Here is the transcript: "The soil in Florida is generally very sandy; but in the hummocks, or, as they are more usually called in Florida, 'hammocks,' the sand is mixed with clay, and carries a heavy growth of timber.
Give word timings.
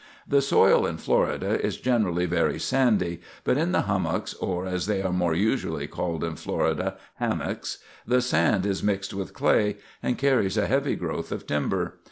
"The 0.27 0.41
soil 0.41 0.87
in 0.87 0.97
Florida 0.97 1.63
is 1.63 1.77
generally 1.77 2.25
very 2.25 2.57
sandy; 2.57 3.21
but 3.43 3.55
in 3.59 3.71
the 3.71 3.81
hummocks, 3.81 4.33
or, 4.33 4.65
as 4.65 4.87
they 4.87 5.03
are 5.03 5.13
more 5.13 5.35
usually 5.35 5.85
called 5.85 6.23
in 6.23 6.37
Florida, 6.37 6.95
'hammocks,' 7.19 7.77
the 8.07 8.19
sand 8.23 8.65
is 8.65 8.81
mixed 8.81 9.13
with 9.13 9.35
clay, 9.35 9.77
and 10.01 10.17
carries 10.17 10.57
a 10.57 10.65
heavy 10.65 10.95
growth 10.95 11.31
of 11.31 11.45
timber. 11.45 11.99